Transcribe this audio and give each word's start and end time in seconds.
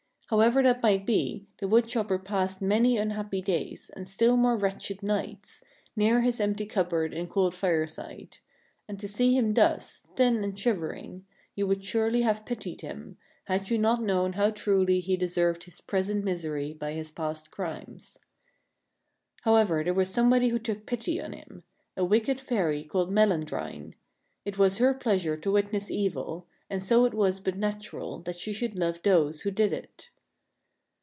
However 0.31 0.63
that 0.63 0.81
might 0.81 1.05
be, 1.05 1.45
the 1.57 1.67
wood 1.67 1.87
chopper 1.89 2.17
passed 2.17 2.61
many 2.61 2.95
unhappy 2.95 3.41
days, 3.41 3.89
and 3.93 4.07
still 4.07 4.37
more 4.37 4.55
wretched 4.55 5.03
nights, 5.03 5.61
near 5.93 6.21
his 6.21 6.39
empty 6.39 6.65
cupboard 6.65 7.13
and 7.13 7.29
cold 7.29 7.53
fireside; 7.53 8.37
and 8.87 8.97
to 8.97 9.09
see 9.09 9.35
him 9.37 9.53
thus, 9.53 10.01
thin 10.15 10.41
and 10.41 10.57
shivering, 10.57 11.25
you 11.53 11.67
would 11.67 11.83
surely 11.83 12.21
have 12.21 12.45
pitied 12.45 12.79
him, 12.79 13.17
had 13.43 13.69
you 13.69 13.77
not 13.77 14.01
known 14.01 14.31
how 14.31 14.51
truly 14.51 15.01
he 15.01 15.17
deserved 15.17 15.65
his 15.65 15.81
present 15.81 16.23
misery 16.23 16.71
by 16.73 16.93
his 16.93 17.11
past 17.11 17.51
crimes. 17.51 18.17
However, 19.41 19.83
there 19.83 19.93
was 19.93 20.09
somebody 20.13 20.47
who 20.47 20.59
took 20.59 20.85
pity 20.85 21.21
on 21.21 21.33
him— 21.33 21.63
a 21.97 22.05
wicked 22.05 22.39
fairy 22.39 22.85
called 22.85 23.11
Melandrine. 23.11 23.95
It 24.45 24.57
was 24.57 24.77
her 24.77 24.93
pleasure 24.93 25.35
to 25.35 25.51
witness 25.51 25.91
evil, 25.91 26.47
and 26.69 26.81
so 26.81 27.03
it 27.03 27.13
was 27.13 27.41
but 27.41 27.57
natural 27.57 28.19
that 28.19 28.37
she 28.39 28.53
should 28.53 28.79
love 28.79 29.01
those 29.03 29.41
who 29.41 29.51
did 29.51 29.73
it. 29.73 30.09